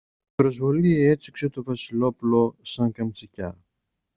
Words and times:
Η 0.29 0.33
προσβολή 0.35 1.03
έτσουξε 1.03 1.49
το 1.49 1.63
Βασιλόπουλο 1.63 2.55
σαν 2.61 2.91
καμτσικιά. 2.91 3.57